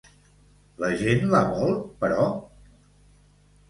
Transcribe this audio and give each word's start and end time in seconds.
La 0.85 0.89
gent 1.03 1.29
la 1.35 1.43
vol, 1.53 1.79
però? 2.03 2.29